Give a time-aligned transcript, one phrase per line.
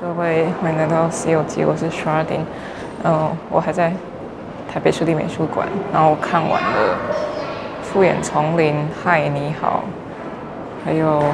[0.00, 2.44] 各位欢迎来到《C 游记》，我是 Sharding。
[3.02, 3.92] 嗯，我还在
[4.72, 6.96] 台北市立美术馆，然后我看完了
[7.84, 9.82] 《复眼丛林》、《嗨，你好》，
[10.86, 11.20] 还有《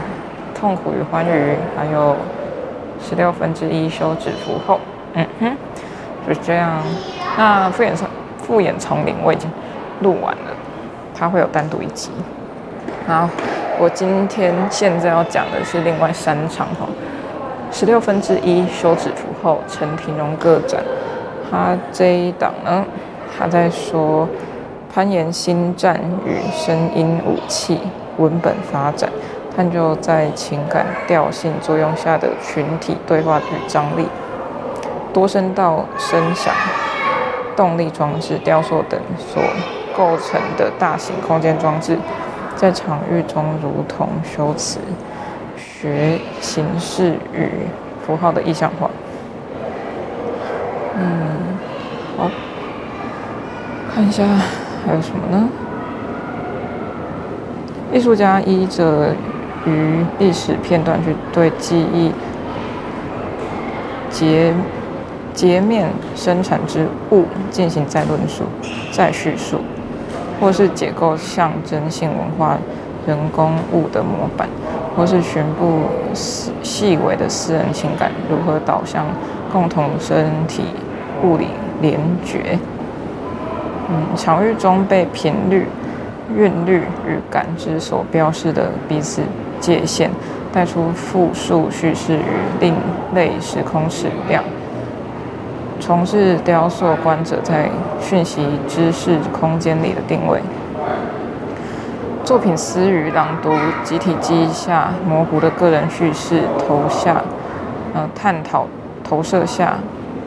[0.59, 2.13] 痛苦与欢愉》，还有
[3.07, 4.77] 《十六分之一休止符后》。
[5.13, 5.57] 嗯哼，
[6.27, 6.83] 就是这样。
[7.37, 9.51] 那《复眼丛复眼丛林》我已经
[10.01, 10.57] 录完了，
[11.15, 12.11] 它会有单独一集。
[13.07, 13.29] 然后
[13.79, 16.89] 我今天现在要讲的是另外三场哈。
[17.75, 20.81] 十六分之一休止符后，陈庭蓉个展，
[21.51, 22.85] 他这一档呢，
[23.37, 24.29] 他在说
[24.95, 27.81] 攀岩心战与声音武器
[28.17, 29.11] 文本发展，
[29.57, 34.07] 探究在情感调性作用下的群体对话与张力，
[35.13, 36.55] 多声道声响、
[37.57, 39.43] 动力装置、雕塑等所
[39.97, 41.99] 构成的大型空间装置，
[42.55, 44.79] 在场域中如同修辞。
[45.85, 47.51] 学形式与
[48.07, 48.91] 符号的意象化。
[50.97, 51.59] 嗯，
[52.17, 52.31] 好，
[53.93, 54.25] 看一下
[54.87, 55.47] 还有什么呢？
[57.93, 59.11] 艺术家依着
[59.67, 62.11] 于历史片段去对记忆
[64.09, 64.55] 截
[65.35, 68.45] 截面生产之物进行再论述、
[68.91, 69.59] 再叙述，
[70.41, 72.57] 或是解构象征性文化
[73.07, 74.49] 人工物的模板。
[74.97, 75.83] 或是全部
[76.13, 79.07] 细细微的私人情感如何导向
[79.53, 80.63] 共同身体
[81.23, 81.49] 物理
[81.81, 82.59] 联觉？
[83.89, 85.67] 嗯，场域中被频率、
[86.35, 89.21] 韵律与感知所标示的彼此
[89.61, 90.11] 界限，
[90.53, 92.21] 带出复数叙事与
[92.61, 92.75] 另
[93.15, 94.43] 类时空矢量，
[95.81, 97.69] 从事雕塑观者在
[98.01, 100.41] 讯息知识空间里的定位。
[102.25, 103.53] 作品私语朗读，
[103.85, 107.23] 集体记忆下模糊的个人叙事投下，
[107.93, 108.67] 呃，探讨
[109.07, 109.75] 投射下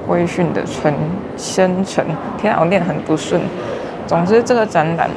[0.07, 0.93] 规训的纯
[1.35, 2.05] 生成。
[2.37, 3.41] 天啊，我念很不顺。
[4.05, 5.09] 总之，这个展览，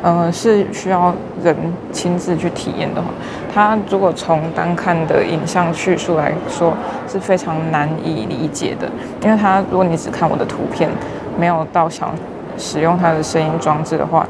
[0.00, 1.12] 呃，是需要
[1.42, 1.56] 人
[1.90, 3.08] 亲自去体验的话，
[3.52, 6.72] 它如果从单看的影像叙述来说，
[7.08, 8.88] 是非常难以理解的。
[9.24, 10.88] 因为它，如果你只看我的图片，
[11.36, 12.14] 没有到想
[12.56, 14.24] 使用它的声音装置的话。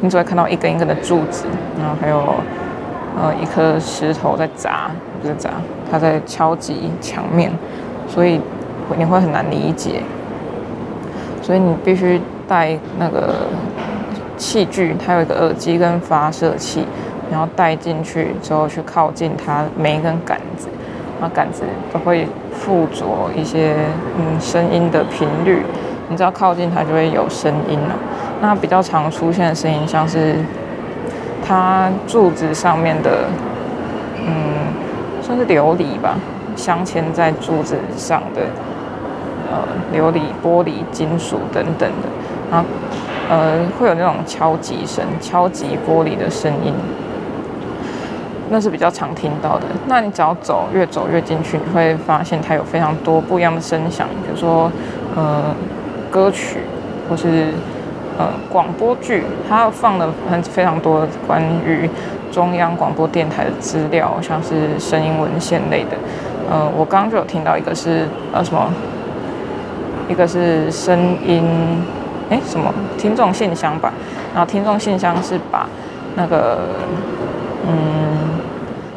[0.00, 1.44] 你只会看到一根一根的柱子，
[1.78, 2.34] 然后还有
[3.20, 4.90] 呃一颗石头在砸，
[5.20, 5.50] 不是砸，
[5.90, 7.52] 它在敲击墙面，
[8.08, 8.40] 所以
[8.96, 10.02] 你会很难理解。
[11.42, 13.34] 所以你必须带那个
[14.36, 16.86] 器具，它有一个耳机跟发射器，
[17.30, 20.68] 然后带进去之后去靠近它每一根杆子，
[21.20, 21.62] 那杆子
[21.92, 23.04] 都会附着
[23.36, 23.74] 一些
[24.16, 25.62] 嗯声音的频率，
[26.08, 27.94] 你只要靠近它就会有声音了。
[28.42, 30.36] 那比较常出现的声音，像是
[31.46, 33.26] 它柱子上面的，
[34.16, 34.32] 嗯，
[35.20, 36.16] 算是琉璃吧，
[36.56, 38.40] 镶嵌在柱子上的，
[39.50, 39.60] 呃，
[39.94, 42.08] 琉璃、玻璃、金属等等的，
[42.50, 42.66] 然后
[43.28, 46.72] 呃，会有那种敲击声，敲击玻璃的声音，
[48.48, 49.66] 那是比较常听到的。
[49.86, 54.72] 那你只要走，越走越进去，你会发现它有非常多不一样的声响，比如说
[55.14, 55.54] 呃，
[56.10, 56.60] 歌曲
[57.06, 57.48] 或是。
[58.20, 61.88] 呃，广播剧，它放了很非常多关于
[62.30, 65.96] 中央广播电台的资料，像是声音文献类的。
[66.50, 68.70] 呃，我刚刚就有听到一个是呃什么，
[70.06, 71.42] 一个是声音，
[72.28, 73.90] 哎什么听众信箱吧。
[74.34, 75.66] 然后听众信箱是把
[76.14, 76.58] 那个
[77.66, 77.72] 嗯，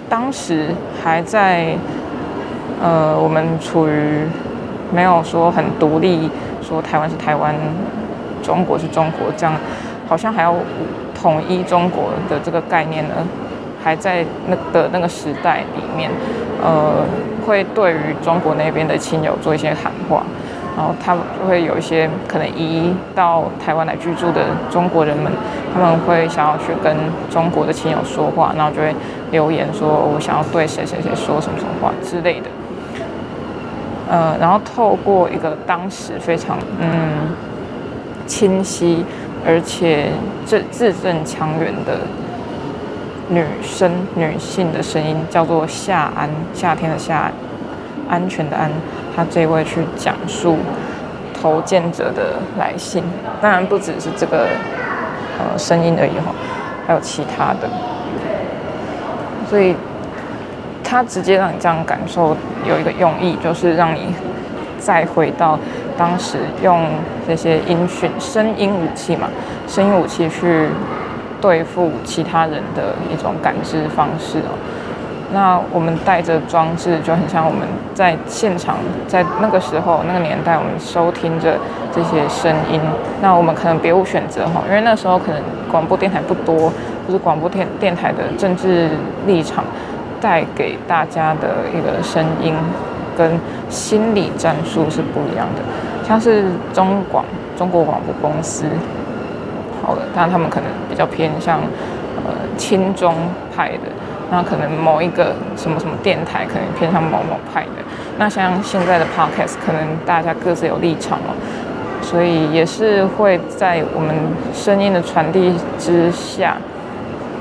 [0.09, 0.67] 当时
[1.01, 1.77] 还在
[2.81, 4.27] 呃我们处于
[4.91, 6.29] 没有说很独立，
[6.61, 7.55] 说台湾是台湾。
[8.43, 9.55] 中国是中国，这样
[10.07, 10.53] 好像还要
[11.19, 13.15] 统一中国的这个概念呢，
[13.81, 16.11] 还在那的那个时代里面，
[16.61, 17.03] 呃，
[17.45, 20.23] 会对于中国那边的亲友做一些喊话，
[20.75, 25.31] 然后他们会有一些可能移到台湾来居住的中国人们，
[25.73, 26.95] 他们会想要去跟
[27.29, 28.93] 中国的亲友说话，然后就会
[29.31, 32.47] 留言说，我想要对谁谁谁说什么什么话之类的，
[34.09, 36.89] 呃，然后透过一个当时非常嗯。
[38.25, 39.05] 清晰，
[39.45, 40.09] 而且
[40.45, 41.99] 字字正腔圆的
[43.29, 47.31] 女生、女性的声音，叫做夏安，夏天的夏，
[48.09, 48.71] 安全的安。
[49.15, 50.57] 她这位去讲述
[51.33, 53.03] 投件者的来信，
[53.41, 54.47] 当然不只是这个
[55.37, 56.33] 呃声音而已哈，
[56.87, 57.69] 还有其他的。
[59.49, 59.75] 所以，
[60.83, 62.35] 他直接让你这样感受，
[62.67, 64.15] 有一个用意，就是让你
[64.83, 65.57] 再回到。
[65.95, 66.87] 当时用
[67.27, 69.27] 这些音讯、声音武器嘛，
[69.67, 70.67] 声音武器去
[71.39, 74.57] 对付其他人的一种感知方式哦。
[75.31, 77.61] 那我们带着装置，就很像我们
[77.93, 78.77] 在现场，
[79.07, 81.57] 在那个时候那个年代，我们收听着
[81.91, 82.79] 这些声音。
[83.21, 85.41] 那我们可能别无选择哈，因为那时候可能
[85.71, 86.71] 广播电台不多，
[87.07, 88.89] 就是广播电电台的政治
[89.25, 89.63] 立场
[90.21, 92.53] 带给大家的一个声音
[93.17, 93.39] 跟
[93.69, 95.61] 心理战术是不一样的。
[96.07, 97.23] 像是中广
[97.57, 98.65] 中国广播公司，
[99.81, 101.59] 好的，但他们可能比较偏向
[102.17, 103.15] 呃亲中
[103.55, 103.89] 派的。
[104.31, 107.83] 那可能某一个什么什么电台可能偏向某某派的，
[108.17, 111.35] 那像现在的 podcast 可能大家各自有立场哦，
[112.01, 114.15] 所以也是会在我们
[114.51, 116.57] 声音的传递之下，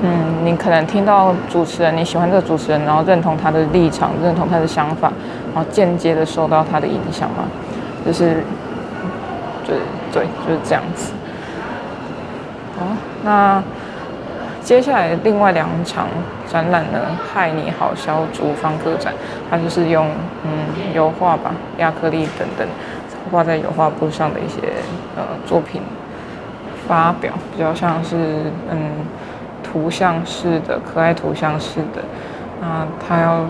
[0.01, 5.11] 嗯，你可能听到主持人，你喜欢这个主持人，然后认同他的立场，认同他的想法，
[5.53, 7.43] 然后间接的受到他的影响嘛，
[8.05, 8.43] 就是，
[9.65, 9.77] 对
[10.11, 11.13] 对，就是这样子。
[12.79, 12.87] 好，
[13.23, 13.61] 那。
[14.63, 16.07] 接下来另外两场
[16.47, 16.97] 展览呢，
[17.33, 19.13] 嗨你好小组方个展，
[19.51, 20.07] 它就是用
[20.45, 20.49] 嗯
[20.93, 22.65] 油画吧、亚克力等等
[23.29, 24.61] 画在油画布上的一些
[25.17, 25.81] 呃作品
[26.87, 28.15] 发表，比较像是
[28.71, 29.05] 嗯
[29.73, 32.01] 图像式的、可爱图像式的。
[32.61, 33.43] 那他要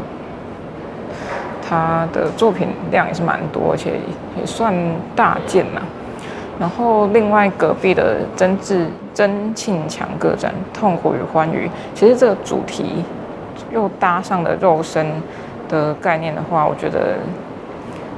[1.61, 3.91] 他的作品量也是蛮多，而且
[4.39, 4.73] 也算
[5.13, 5.81] 大件呐。
[6.57, 13.03] 然后另外隔壁的曾志曾庆强个展《痛苦与欢愉》，其实这个主题
[13.71, 15.05] 又搭上了肉身
[15.67, 17.17] 的概念的话，我觉得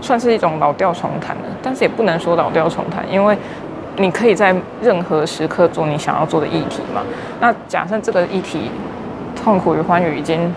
[0.01, 1.43] 算是一种老调重弹了。
[1.63, 3.37] 但是也不能说老调重弹，因为
[3.97, 7.01] 你可以在任何时刻做你想要做的议题嘛。
[7.39, 8.69] 那假设这个议题
[9.43, 10.53] 《痛苦与欢愉》已经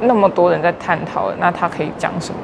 [0.00, 2.38] 那么多人在探讨了，那他可以讲什么？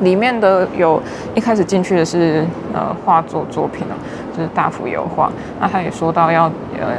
[0.00, 1.00] 里面的有
[1.36, 3.94] 一开始进去的是呃画作作品啊，
[4.36, 5.30] 就是大幅油画。
[5.60, 6.44] 那他也说到要
[6.80, 6.96] 呃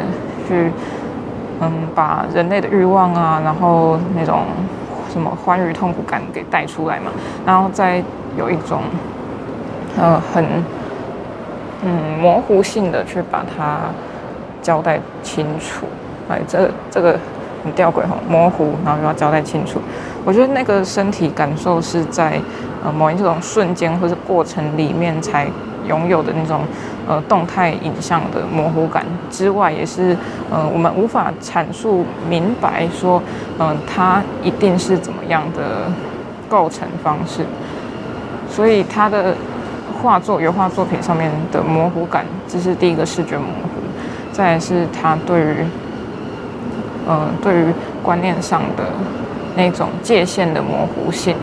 [0.48, 0.72] 去
[1.60, 4.44] 嗯把人类的欲望啊，然后那种
[5.12, 7.12] 什么欢愉痛苦感给带出来嘛，
[7.46, 8.02] 然后再
[8.38, 8.82] 有一种
[10.00, 10.46] 呃很
[11.86, 13.80] 嗯模糊性的去把它
[14.62, 15.86] 交代清楚。
[16.28, 17.18] 哎，这这个
[17.64, 19.80] 很吊诡哈，模糊然后又要交代清楚。
[20.26, 22.42] 我觉得那个身体感受是在。
[22.84, 25.48] 呃，某一种瞬间或是过程里面才
[25.88, 26.62] 拥有的那种
[27.08, 30.16] 呃动态影像的模糊感之外，也是
[30.52, 33.20] 呃我们无法阐述明白说，
[33.58, 35.92] 嗯、它一定是怎么样的
[36.48, 37.44] 构成方式。
[38.48, 39.34] 所以它的
[40.06, 43.70] 画作、油画作品上面的模糊感，这是第一个视觉模糊。
[44.32, 45.56] 再来是他对于
[47.08, 47.74] 呃对于
[48.04, 48.84] 观念上的
[49.56, 51.36] 那种界限的模糊性。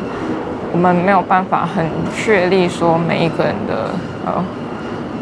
[0.73, 3.91] 我们没有办法很确立说每一个人的
[4.25, 4.33] 呃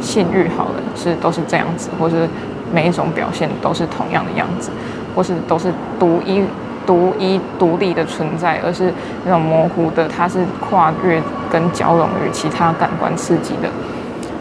[0.02, 2.28] 性欲好了是都是这样子，或是
[2.70, 4.70] 每一种表现都是同样的样子，
[5.16, 6.44] 或是都是独一
[6.86, 8.92] 独一独立的存在，而是
[9.24, 13.68] 那种模糊的，它是跨越跟交融于其他感官刺激的，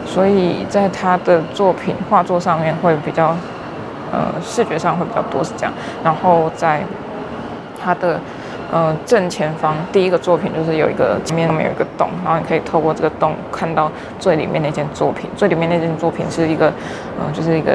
[0.06, 3.36] 所以在他的作品画作上面会比较
[4.12, 6.82] 呃视觉上会比较多是这样，然后在
[7.82, 8.20] 他的。
[8.72, 15.28] 呃，正前方第一个作品就是有一个前面上面有一个洞，然后你可以透过这个洞看到最里面那件作品。
[15.36, 16.72] 最里面那件作品是一个，
[17.18, 17.72] 呃，就是一个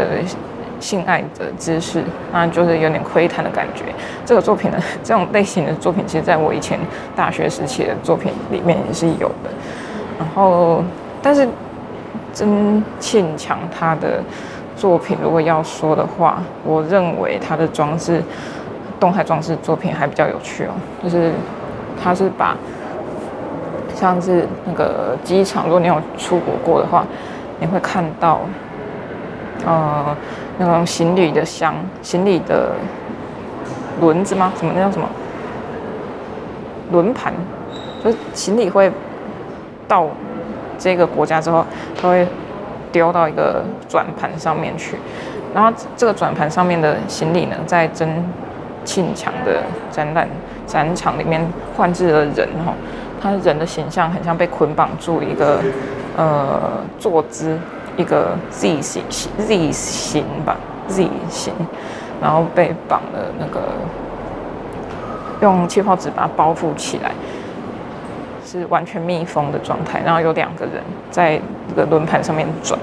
[0.79, 3.83] 性爱的姿势，那就是有点窥探的感觉。
[4.25, 6.79] 这个作品呢，这种类型的作品，其实在我以前
[7.15, 9.49] 大学时期的作品里面也是有的。
[10.19, 10.83] 然后，
[11.21, 11.47] 但是
[12.33, 14.21] 曾庆强他的
[14.75, 18.23] 作品，如果要说的话，我认为他的装置。
[18.97, 20.71] 动态装置作品还比较有趣哦，
[21.03, 21.33] 就是
[22.01, 22.55] 他是把
[23.93, 27.05] 像是那个机场，如果你有出国过的话，
[27.59, 28.39] 你会看到
[29.65, 30.15] 呃
[30.57, 32.71] 那种行李的箱、行李的
[33.99, 34.53] 轮子吗？
[34.57, 35.07] 什么那叫什么
[36.91, 37.33] 轮盘？
[38.03, 38.91] 就是行李会
[39.87, 40.07] 到
[40.77, 41.65] 这个国家之后，
[41.99, 42.27] 它会
[42.91, 44.97] 丢到一个转盘上面去，
[45.53, 48.23] 然后这个转盘上面的行李呢，在真。
[48.85, 50.29] 庆强的展览
[50.67, 51.41] 展场里面
[51.75, 52.71] 换置了人哈，
[53.19, 55.59] 他人的形象很像被捆绑住一个
[56.15, 56.59] 呃
[56.99, 57.57] 坐姿，
[57.97, 59.03] 一个 Z 型
[59.37, 61.53] Z 型吧 Z 型，
[62.21, 63.61] 然后被绑了那个
[65.41, 67.11] 用气泡纸把它包覆起来，
[68.45, 70.75] 是完全密封的状态，然后有两个人
[71.09, 72.79] 在这个轮盘上面转，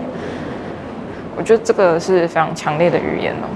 [1.37, 3.47] 我觉得这个是非常强烈的语言哦。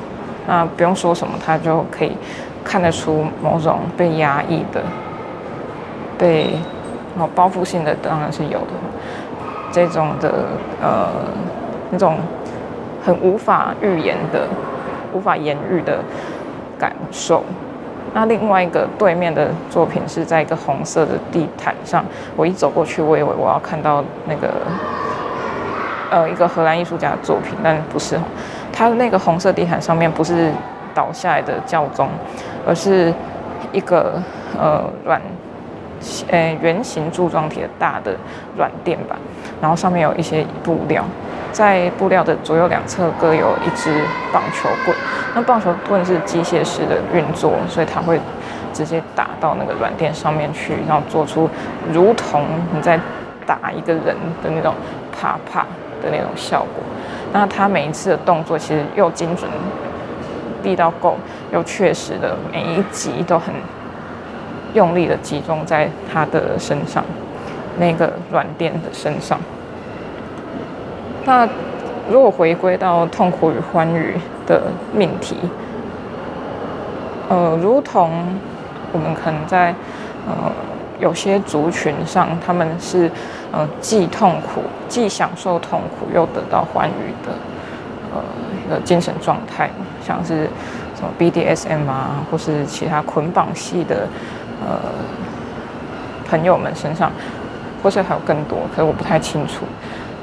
[0.47, 2.17] 那不用说什么，他就可以
[2.63, 4.81] 看得出某种被压抑的、
[6.17, 6.51] 被
[7.19, 8.73] 哦包覆性的，当然是有的。
[9.77, 10.33] 这种的
[10.81, 11.07] 呃
[11.91, 12.17] 那种
[13.05, 14.49] 很无法预言的、
[15.13, 15.99] 无法言喻的
[16.79, 17.45] 感受，
[18.15, 22.03] 那另外一个对面的作品是在一个红色的地毯上，
[22.37, 24.49] 我一走过去，我以为我要看到那个
[26.11, 28.19] 呃一个荷兰艺术家的作品，但不是，
[28.73, 30.51] 他的那个红色地毯上面不是
[30.95, 32.09] 倒下来的教宗，
[32.67, 33.13] 而是
[33.73, 34.15] 一个
[34.59, 35.21] 呃软
[36.31, 38.17] 呃圆形柱状体的大的
[38.57, 39.19] 软垫板，
[39.61, 41.05] 然后上面有一些布料。
[41.53, 43.91] 在布料的左右两侧各有一支
[44.31, 44.95] 棒球棍，
[45.35, 48.21] 那棒球棍是机械式的运作，所以它会
[48.75, 51.49] 直接打到那个软垫上面去，然后做出
[51.91, 53.01] 如同你在
[53.47, 54.75] 打一个人的那种
[55.19, 55.63] 啪啪
[56.03, 56.85] 的那种效果。
[57.33, 59.49] 那它每一次的动作其实又精准，
[60.63, 61.17] 力道够，
[61.55, 63.55] 又确实的每一集都很
[64.77, 67.03] 用力的集中在他的身上，
[67.79, 69.41] 那个软垫的身上。
[71.25, 71.49] 那
[72.11, 74.15] 如果回归到痛苦与欢愉
[74.47, 75.35] 的命题，
[77.31, 78.11] 呃，如同
[78.93, 79.75] 我们可能在
[80.29, 80.53] 呃
[81.01, 83.11] 有些族群上，他们是
[83.51, 87.33] 呃既痛苦既享受痛苦又得到欢愉的
[88.15, 88.23] 呃
[88.65, 89.71] 一个精神状态，
[90.07, 90.49] 像是
[90.95, 94.07] 什么 BDSM 啊，或是其他捆绑系的
[94.61, 94.79] 呃
[96.29, 97.11] 朋友们身上，
[97.83, 99.65] 或是还有更多，可是我不太清楚。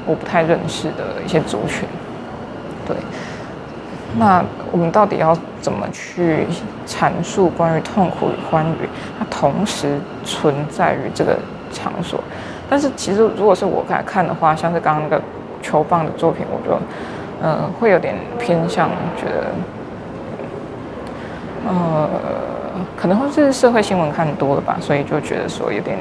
[0.06, 1.88] 我不太认识的一些族群，
[2.86, 2.94] 对，
[4.18, 6.46] 那我们到底要怎么去
[6.86, 8.86] 阐述关于痛苦与欢愉？
[9.18, 11.38] 它同时存在于这个
[11.72, 12.22] 场所，
[12.68, 15.22] 但是其实如果是我来看的话，像是刚刚那个
[15.62, 16.78] 球棒的作品，我就
[17.40, 19.46] 嗯、呃、会有点偏向觉得，
[21.66, 22.10] 呃。
[22.96, 25.98] 可能会是社会新闻看多了吧，所以就觉得说有点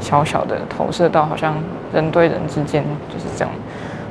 [0.00, 1.54] 小小的投射到好像
[1.92, 3.52] 人对人之间就是这样，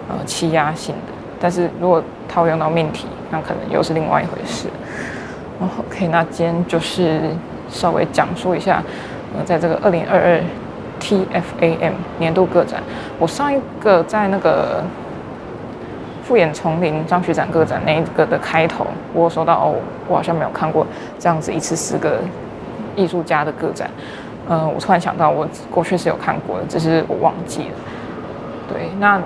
[0.10, 1.14] 呃，欺压性的。
[1.40, 4.68] 但是如果套用到命题，那可能又是另外一回事。
[5.60, 7.22] OK，那今天就是
[7.70, 8.84] 稍微讲述一下，
[9.38, 10.42] 呃，在这个二零二二
[11.00, 12.82] TFAM 年度个展，
[13.20, 14.84] 我上一个在那个。
[16.24, 19.76] 复眼丛林张学展个展那一个的开头，我收到哦，
[20.08, 20.88] 我好像没有看过
[21.20, 22.20] 这样子一次四个
[22.96, 23.90] 艺术家的个展。
[24.48, 27.76] 嗯、我突然想到，我过去是有看过的，只是我忘记了。
[28.68, 29.22] 对，那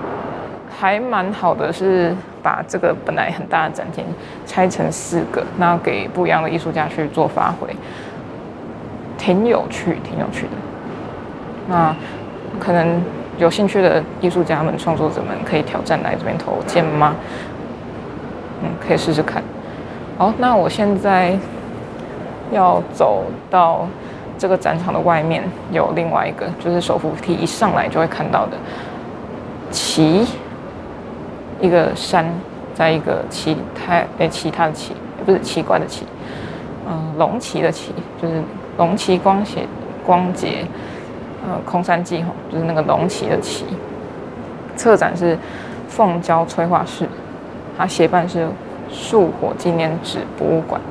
[0.75, 4.03] 还蛮好的，是把这个本来很大的展厅
[4.45, 7.67] 拆成四个，那给不一样的艺术家去做发挥，
[9.17, 10.51] 挺有趣，挺有趣的。
[11.67, 11.95] 那
[12.59, 12.99] 可能。
[13.37, 17.15] 有兴趣的艺术家们、创作者们可以挑战来这边投件吗？
[18.63, 19.43] 嗯，可以试试看。
[20.17, 21.37] 好，那我现在
[22.51, 23.87] 要走到
[24.37, 28.57] 这个展场的外面，有另外一个，就是手扶梯一上来就会看到的
[29.69, 30.25] 旗，
[31.61, 32.25] 一个山，
[32.73, 36.07] 在一个其他诶其他的奇，不是奇怪的奇，
[36.89, 38.41] 嗯，龙旗的旗，就是
[38.77, 39.67] 龙旗光写
[40.03, 40.65] 光节。
[41.47, 43.65] 呃，空山记吼，就是那个龙旗的旗。
[44.75, 45.37] 策展是
[45.87, 47.07] 凤娇催化室，
[47.77, 48.49] 它协办是
[48.91, 50.81] 树火纪念纸博物馆，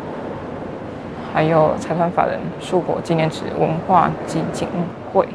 [1.35, 4.67] 还有财团法人树火纪念纸文化基金
[5.13, 5.29] 会。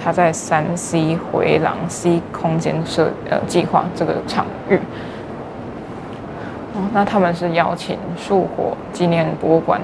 [0.00, 4.76] 它在三 C 回廊 C 空间设呃计划这个场域。
[6.74, 9.80] 哦，那他们是邀请树火纪念博物馆。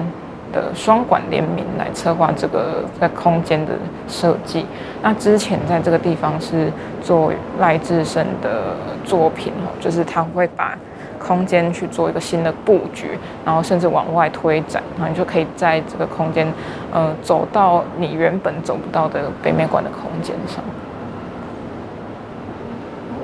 [0.51, 3.73] 的双馆联名来策划这个在空间的
[4.07, 4.65] 设计。
[5.01, 8.75] 那之前在这个地方是做赖志胜的
[9.05, 10.77] 作品哦，就是他会把
[11.17, 16.51] 空间去做一个新的布局，然后甚至往外推展，然后你就可以在这个空间，
[16.91, 20.63] 呃，走到你原本走不到的北美馆的空间上。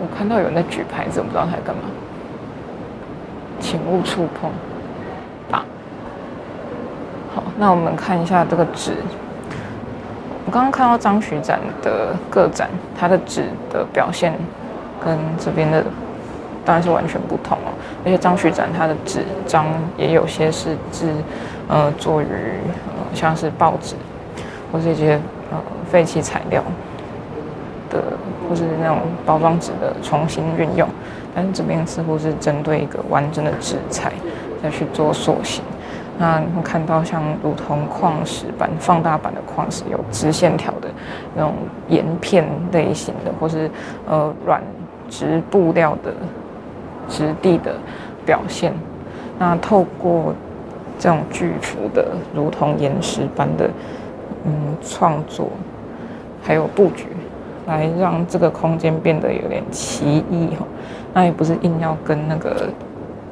[0.01, 1.84] 我看到有人在举牌子，我不知道他在干嘛，
[3.60, 4.51] 请勿触碰。
[5.50, 5.63] 好，
[7.57, 8.93] 那我们看一下这个纸。
[10.45, 14.33] 我刚刚看到张徐展的个展，它的纸的表现
[15.03, 15.83] 跟这边的
[16.63, 17.74] 当然是完全不同哦。
[18.05, 19.65] 而且张徐展它的纸张
[19.97, 21.09] 也有些是制
[21.67, 23.95] 呃做于呃像是报纸
[24.71, 25.19] 或是一些
[25.51, 25.57] 呃
[25.89, 26.62] 废弃材料
[27.89, 28.03] 的，
[28.47, 30.88] 或是那种包装纸的重新运用。
[31.33, 34.13] 但是这边似乎是针对一个完整的纸材
[34.62, 35.63] 再去做塑形。
[36.17, 40.88] 那你会看到像如同矿石般放大版的矿石，有直线条的
[41.36, 41.53] 那种
[41.89, 43.69] 岩片类型的，或是
[44.07, 44.62] 呃软
[45.10, 46.13] 质布料的
[47.10, 47.75] 质地的
[48.25, 48.74] 表现。
[49.38, 50.34] 那透过
[50.98, 53.69] 这种巨幅的如同岩石般的
[54.45, 55.50] 嗯创作，
[56.41, 57.07] 还有布局，
[57.67, 60.65] 来让这个空间变得有点奇异哈。
[61.13, 62.69] 那也不是硬要跟那个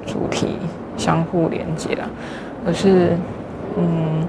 [0.06, 0.58] 主题
[0.98, 2.10] 相互连接啊。
[2.66, 3.18] 而是，
[3.78, 4.26] 嗯，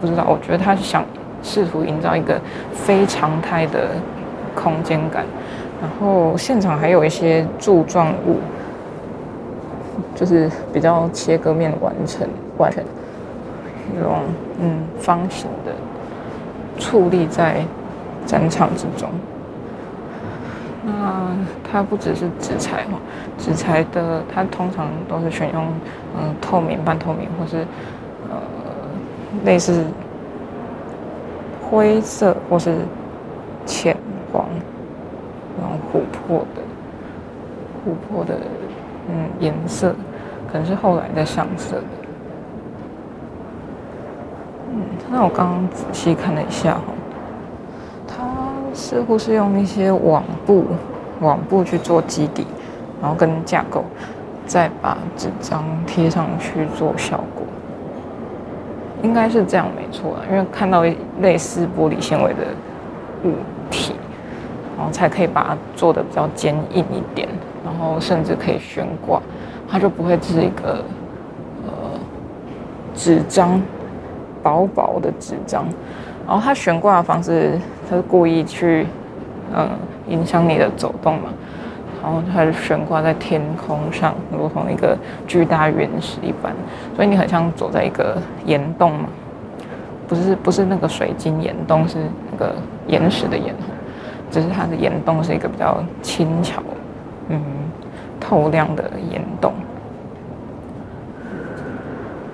[0.00, 1.04] 不知道，我觉得他是想
[1.42, 2.40] 试图营造一个
[2.72, 3.90] 非常态的
[4.54, 5.24] 空间感，
[5.80, 8.38] 然后现场还有一些柱状物，
[10.14, 12.26] 就是比较切割面完成
[12.56, 12.82] 完成
[13.94, 14.20] 那种
[14.60, 15.72] 嗯方形的
[16.78, 17.62] 矗立在
[18.24, 19.10] 展场之中。
[20.84, 21.28] 那
[21.62, 22.98] 它不只是纸材哦，
[23.38, 25.64] 纸材的它通常都是选用
[26.18, 27.58] 嗯透明、半透明或是
[28.28, 28.36] 呃
[29.44, 29.84] 类似
[31.62, 32.78] 灰色或是
[33.64, 33.96] 浅
[34.32, 34.44] 黄
[35.56, 36.62] 那种琥珀的
[37.86, 38.38] 琥珀的
[39.08, 39.94] 嗯颜色，
[40.50, 41.84] 可能是后来再上色的。
[44.74, 46.82] 嗯，那我刚刚仔细看了一下哈。
[48.82, 50.66] 似乎是用一些网布、
[51.20, 52.44] 网布去做基底，
[53.00, 53.84] 然后跟架构，
[54.44, 57.44] 再把纸张贴上去做效果，
[59.04, 60.26] 应该是这样没错的。
[60.28, 60.82] 因为看到
[61.20, 62.40] 类似玻璃纤维的
[63.24, 63.34] 物
[63.70, 63.94] 体，
[64.76, 67.28] 然后才可以把它做得比较坚硬一点，
[67.64, 69.22] 然后甚至可以悬挂，
[69.70, 70.84] 它就不会是一个
[71.64, 71.72] 呃
[72.96, 73.62] 纸张
[74.42, 75.64] 薄薄的纸张。
[76.26, 77.58] 然后它悬挂的方式，
[77.92, 78.86] 它是故意去，
[79.54, 79.68] 嗯，
[80.08, 81.28] 影响你的走动嘛。
[82.02, 84.96] 然后它是悬挂在天空上，如同一个
[85.26, 86.54] 巨大原石一般，
[86.96, 89.04] 所以你很像走在一个岩洞嘛。
[90.08, 91.98] 不是不是那个水晶岩洞，是
[92.30, 92.54] 那个
[92.86, 93.54] 岩石的岩，
[94.30, 96.62] 只是它的岩洞是一个比较轻巧、
[97.28, 97.42] 嗯，
[98.18, 99.52] 透亮的岩洞。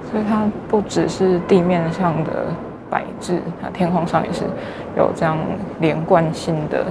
[0.09, 2.47] 所以它不只是地面上的。
[2.91, 4.45] 摆置，那天空上也是
[4.97, 5.37] 有这样
[5.81, 6.85] 连贯性的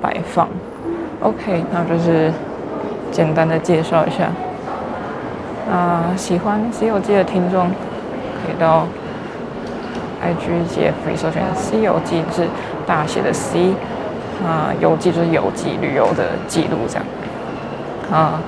[0.00, 0.48] 摆放。
[1.20, 2.32] OK，那就是
[3.10, 4.30] 简单的介绍一下。
[5.70, 8.86] 啊、喜欢《西游记》的听众可以到
[10.24, 12.48] IG 及 FB 搜寻《C 游记》是
[12.86, 13.74] 大写的 C，
[14.42, 17.04] 啊、游记就是游记旅游的记录这样。
[18.10, 18.40] 啊、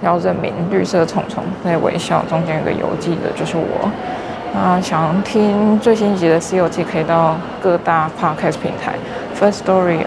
[0.00, 3.90] 要认明绿色虫虫在微笑中间有个游记的，就是我。
[4.54, 8.92] 啊，想听最新一集的《C 游记》，可以到各大 Podcast 平台
[9.38, 10.04] ，First Story，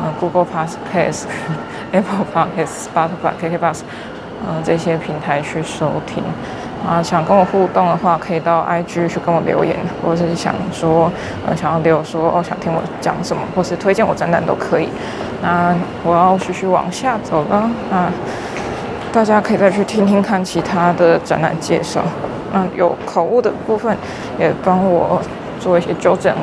[0.00, 1.24] 呃，Google Podcast、
[1.90, 3.80] Apple Podcast、Spotify、KKBox，
[4.46, 6.22] 呃，这些平台去收听。
[6.88, 11.10] 啊，想跟我互动的话，可以到 IG 去跟我留言，或者是想说，
[11.44, 14.88] 呃，想要留说哦，想听我讲什么，或是推荐我展览都可以。
[15.42, 18.12] 那我要继续往下走了，啊，
[19.12, 22.00] 大家可以再去听听看其他的展览介绍。
[22.52, 23.96] 嗯，有口误的部分
[24.38, 25.20] 也帮我
[25.60, 26.34] 做一些纠正，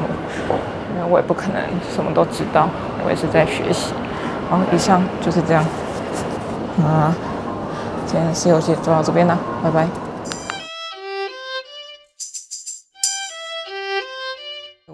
[0.93, 1.61] 因为我也不可能
[1.93, 2.67] 什么都知道，
[3.03, 3.91] 我也是在学习。
[4.49, 5.65] 好，以上就是这样。
[6.83, 7.15] 啊，
[8.05, 9.87] 今天的 C 游记就到这边了，拜拜。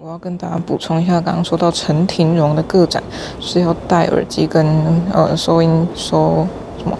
[0.00, 3.02] 我要跟大家补充一下，刚刚说到陈庭蓉的个展
[3.40, 4.66] 是要戴耳机跟
[5.12, 6.46] 呃收音收
[6.78, 6.96] 什么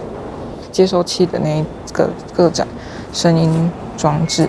[0.70, 2.66] 接收器的那一个个展，
[3.12, 3.70] 声音。
[4.03, 4.49] 装置，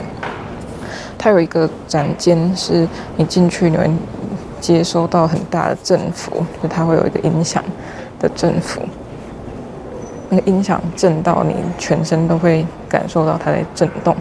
[1.16, 2.88] 它有一个展间，是
[3.18, 3.88] 你进去你会
[4.60, 7.64] 接收到很大的振幅，就它会有一个音响
[8.20, 8.82] 的振幅，
[10.30, 14.16] 那个音响震到你全身都会感受到它在震动，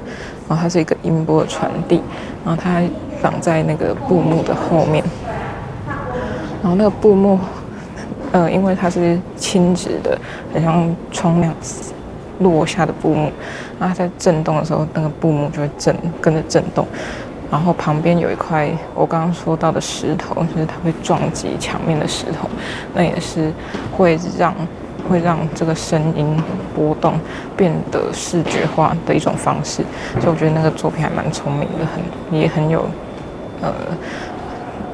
[0.47, 2.03] 然后它是一个音波的传递，
[2.45, 2.83] 然后它
[3.23, 5.03] 绑在那个布幕的后面，
[6.63, 7.41] 然后那个布幕，
[8.33, 10.19] 呃，因为它是轻质的，
[10.53, 11.91] 很像窗那样子。
[12.43, 13.31] 落下的布幕，
[13.79, 16.87] 然后它在震动的时候，那个布幕就会震，跟着震动。
[17.51, 22.49] 然后旁边有一块我刚刚说到的石头，就是它会撞击墙面的石头，
[22.95, 23.53] 那也是
[23.95, 24.55] 会让
[25.07, 26.35] 会让这个声音
[26.75, 27.13] 波动
[27.55, 29.85] 变得视觉化的一种方式。
[30.19, 32.87] 所以我觉得那个作品还蛮聪明的，很也很有
[33.61, 33.71] 呃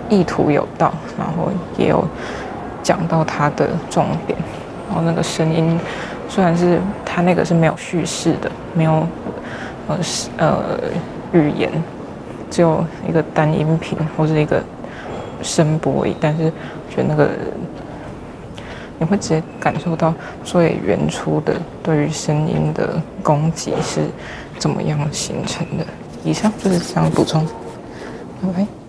[0.09, 2.05] 意图有道，然后也有
[2.83, 4.37] 讲到它的重点，
[4.89, 5.79] 然后那个声音。
[6.29, 9.07] 虽然是它那个是没有叙事的，没有
[9.89, 9.99] 呃
[10.37, 10.63] 呃
[11.33, 11.71] 语言，
[12.51, 14.63] 只有一个单音频或者一个
[15.43, 17.31] 声波而已，但是我觉得那个
[18.99, 20.13] 你会直接感受到
[20.45, 24.01] 最原初的对于声音的攻击是
[24.59, 25.85] 怎么样形成的。
[26.25, 27.47] 以上就是这样补充，
[28.43, 28.88] 拜拜。